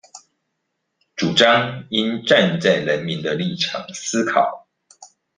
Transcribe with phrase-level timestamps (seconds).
[1.15, 4.65] 主張應站在人民的立場思考